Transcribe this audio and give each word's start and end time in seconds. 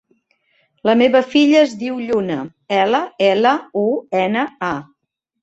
La 0.87 0.95
meva 1.01 1.21
filla 1.33 1.59
es 1.65 1.75
diu 1.81 1.99
Lluna: 2.05 2.39
ela, 2.79 3.03
ela, 3.27 3.53
u, 3.85 3.87
ena, 4.25 4.49
a. 4.73 4.73